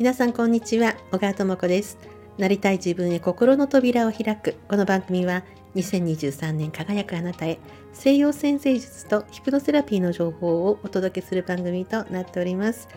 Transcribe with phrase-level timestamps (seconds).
[0.00, 0.96] 皆さんこんにちは。
[1.12, 1.98] 小川智子です。
[2.38, 4.56] なりたい自分へ心の扉を開く。
[4.66, 7.58] この番組は2023年輝くあなたへ
[7.92, 12.88] 西洋先生術とヒプノセラピーの情報をお届けする番組となっております。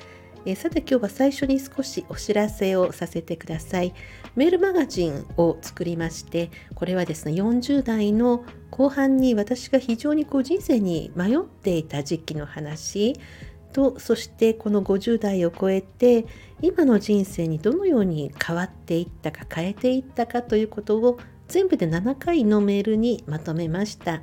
[0.46, 3.94] えさて今日は最初に少しお知らせをさせてください。
[4.38, 13.14] メールマガジンを作りまして、これはですね、40代の後半に私が非常にこう人生に迷っていた時期の話、
[13.74, 16.26] とそしてこの50代を超えて
[16.62, 24.22] 今の人生にどのように変わっていったか変えていったかということを全部で7回のメールにまとめました。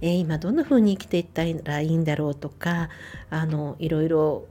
[0.00, 2.88] えー、今どんな風に生きていったらいいんだろうとか
[3.30, 4.46] あのいろいろ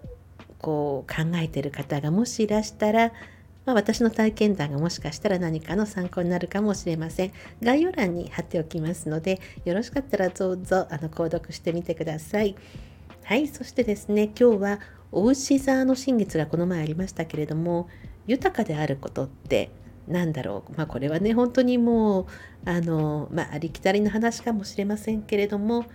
[0.59, 3.13] こう考えてる方がもしいらしたら、
[3.65, 7.31] まあ、私の体験談がもしかしたら何かの参考になるかもしれません。
[7.61, 12.55] 概要欄に貼っておきますのでよろしかったらどうぞあの購読してみてください。
[13.27, 14.79] はい、そしてですね、今日は
[15.11, 17.89] お牛座の新月がこの前ありましたけれども、
[18.25, 19.69] 豊かであることって
[20.07, 20.71] 何だろう？
[20.77, 22.25] まあこれはね、本当にもう、
[22.63, 25.87] あの、まあありきたりの話かもしれませんけれども、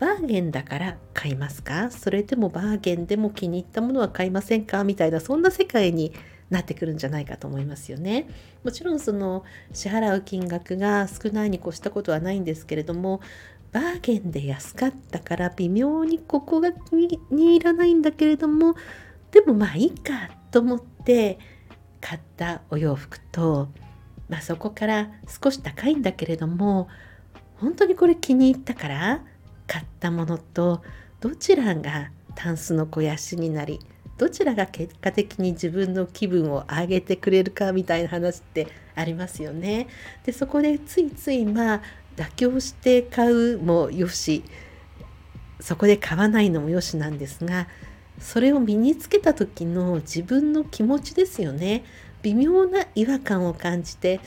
[0.00, 1.92] バーゲンだから買いますか？
[1.92, 4.82] それでもバーゲンでも気に入ったものは買いませんか？
[4.82, 6.12] みたいな、そんな世界に
[6.50, 8.26] なってくるんじゃないかと思いますよね。
[8.64, 13.20] もちろんその支払う金額が少ないに越したことはないんですけれども
[13.72, 18.74] バーゲンで安かったから微妙にここが気に入らないんだけれども
[19.30, 21.38] でもまあいいかと思って
[22.00, 23.68] 買ったお洋服と、
[24.28, 25.10] まあ、そこから
[25.42, 26.88] 少し高いんだけれども
[27.56, 29.24] 本当にこれ気に入ったから
[29.66, 30.82] 買ったものと
[31.20, 33.80] どちらがタンスの肥やしになり
[34.18, 39.86] どちらが結果的に自分の気分を上げてくれるかみたいな話ってありますよね。
[40.24, 41.82] でそこでついついまあ
[42.16, 44.42] 妥協して買うもよし
[45.60, 47.68] そこで買わないのもよしなんですが
[48.18, 51.84] それを身につけた時の自分の気持ちですよね
[52.22, 54.20] 微妙な違和感を感じて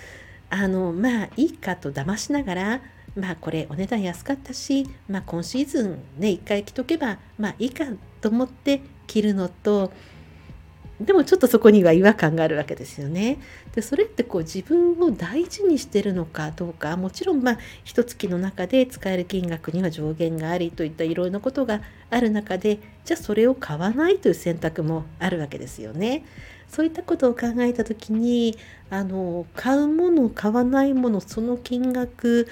[0.50, 2.82] あのまあいいかと騙しながら
[3.16, 7.86] まあこれお値段安かったし、まあ、今シーズンね一回着とけばまあいいか
[8.22, 9.92] と思って着るのと
[11.02, 13.40] でもちょっとそこには違和感があるわけですよね。
[13.74, 26.24] でそれってこう自分を大事にしてるのかどうかもちろんまあ一月の中で使える金額には上限がありといったいろいろなことがある中でじゃあそれを買わないという選択もあるわけですよね。
[26.68, 28.58] そういったことを考えた時に
[28.90, 32.48] あの買うもの買わないものその金額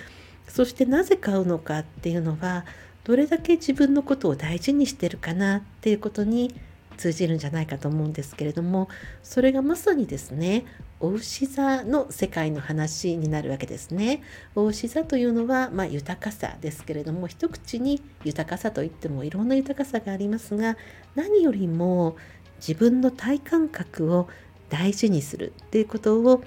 [0.48, 2.66] そしてなぜ買うのかっていうのは
[3.10, 6.54] どれだけ自分のことを大事にしてるかなっていうことに
[6.96, 8.88] 通じるんじゃないかと思うんですけれども
[9.24, 10.64] それがまさにですね
[11.00, 14.22] お牛座の世界の話になるわけですね。
[14.54, 20.78] お牛座というのは、まあ、豊かさですけれども一口に豊かさといってもいろんな豊かさがありますが
[21.16, 22.16] 何よりも
[22.58, 24.30] 自分の体感覚を
[24.70, 26.44] 大事にするっていうことを、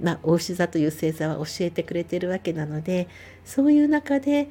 [0.00, 3.08] まあ、お牛座という星座は教えてくれてるわけなので
[3.44, 4.48] そういう中で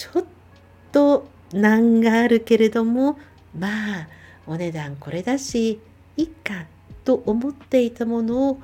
[0.00, 0.24] ちょっ
[0.92, 3.18] と難があるけれども
[3.58, 4.08] まあ
[4.46, 5.78] お値段これだし
[6.16, 6.64] いっか
[7.04, 8.62] と思っていたものを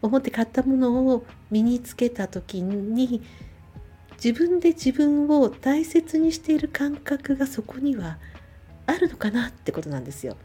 [0.00, 3.20] 思って買ったものを身につけた時に
[4.22, 8.18] 自分で自分を大切にしている感覚がそこには
[8.86, 10.36] あるのかなってことなんですよ。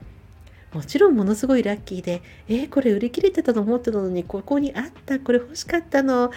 [0.74, 6.32] もちろんものすごいラッキーで、えー、これ売り切れてたと思ってたのに、ここにあった、これ欲しかったの、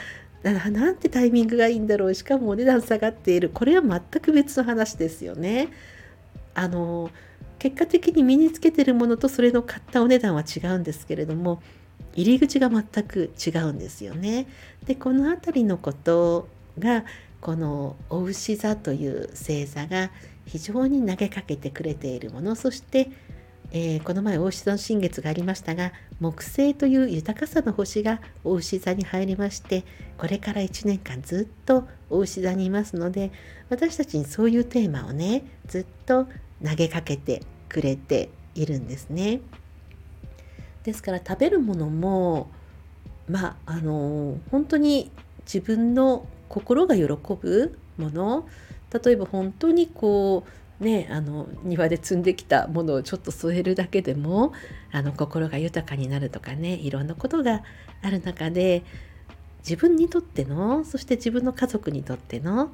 [0.52, 5.68] なんてタイミングがいいんだろう、しかもお値段下がっている、これは全く別の話ですよね。
[6.54, 7.10] あの
[7.58, 11.62] 結果的に身につけてるものとそれの買ったお値段は違うんですけれども
[12.14, 14.46] 入り口が全く違うんですよね。
[14.86, 16.46] でこの辺りのこと
[16.78, 17.04] が
[17.40, 20.10] このお牛座という星座が
[20.46, 23.10] 非常に投げかけてくれているものそして、
[23.76, 29.82] えー、この前お牛座の新月がありましたが木星という豊かさの星がお牛座に入りまして
[30.16, 33.32] これから1年間ずっとお牛座にいますので
[33.70, 36.28] 私たちにそういうテーマをねずっと
[36.64, 39.40] 投げかけてくれているんですね。
[40.84, 42.52] ですから食べるものも
[43.28, 45.10] まああの本当に
[45.46, 48.46] 自分の心が喜ぶもの
[49.04, 54.52] 例えば本当にこうねあの庭で摘んできたものをちょっと添えるだけでも
[54.92, 57.62] あの心が豊かになるとかねいろんなことが
[58.02, 58.84] ある中で
[59.58, 62.70] 自分にとってのそして自分の家族にとっての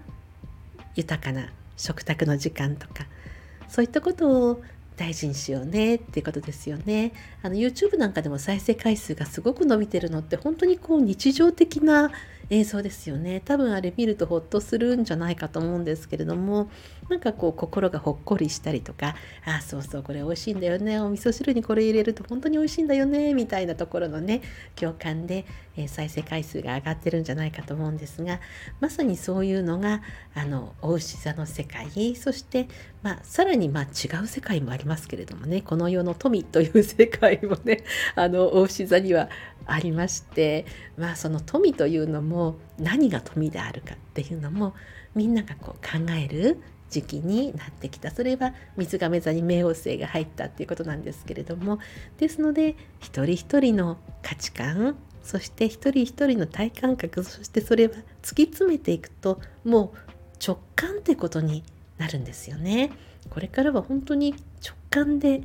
[0.97, 3.07] 豊かな食卓の時間とか
[3.69, 4.63] そういったことを
[4.97, 7.13] 大事にしようねっていうことですよね。
[7.43, 12.11] YouTube なんかでも再生回数がすごく伸びてるのって本当にこう日常的な
[12.53, 13.41] えー、そうですよね。
[13.45, 16.69] 多分あれ見るとほっとするんじゃないかと思うんですけれども
[17.09, 19.15] なんかこう心がほっこりしたりとか
[19.45, 20.99] あそうそうこれ美味しいんだよね。
[21.01, 23.35] お味噌汁にこれ入れると本当に美味しいんだよね。
[23.35, 24.43] みたいなところのね
[24.75, 28.41] 共感で、えー、再生回数が上がってるんじゃないかと思うんですが
[28.81, 30.03] まさにそういうのが
[30.35, 31.89] あのお牛座の世界。
[32.17, 32.67] そして、
[33.03, 35.63] まあ、さらにまあ違う世界もありますけれどもね。
[35.63, 37.85] この世の富という世界もね
[38.17, 39.29] あのお牛座には
[39.67, 40.67] ありまして
[40.97, 44.75] まあその富というのも何が富であるかっていうのも
[45.15, 46.61] みんながこう考える
[46.91, 51.79] 時期になってきたそれは水亀座に冥王星が入ったっていうことなんですけれども
[52.19, 59.99] ですので一人一人の価値観そして一人一人の体感覚そしてそれは突き詰めていくともう
[60.45, 61.63] 直感ってことに
[61.99, 62.91] なるんですよね。
[63.29, 64.35] これからは本当に
[64.65, 65.43] 直感で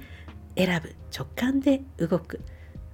[0.55, 2.39] 選ぶ直感で動く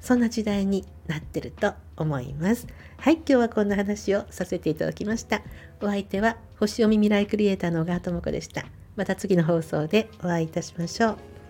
[0.01, 2.68] そんな時代になってると思います。
[2.98, 5.42] はい、今日はこんな話をさせていただきました。
[5.80, 8.65] お相手は星読み未来クリエイターの小川智子でした。
[8.95, 11.40] また次の放送でお会いいたしましょう。